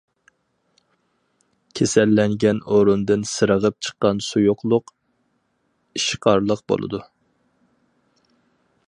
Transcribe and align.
كېسەللەنگەن 1.79 2.61
ئورۇندىن 2.77 3.27
سىرغىپ 3.33 3.77
چىققان 3.89 4.23
سۇيۇقلۇق 4.29 4.91
ئىشقارلىق 6.01 6.65
بولىدۇ. 6.73 7.07